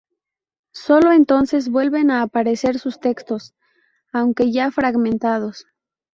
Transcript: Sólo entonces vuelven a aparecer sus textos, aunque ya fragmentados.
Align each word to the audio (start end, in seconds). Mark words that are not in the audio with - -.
Sólo 0.73 1.11
entonces 1.11 1.69
vuelven 1.69 2.09
a 2.09 2.23
aparecer 2.23 2.79
sus 2.79 2.99
textos, 2.99 3.53
aunque 4.11 4.51
ya 4.51 4.71
fragmentados. 4.71 5.67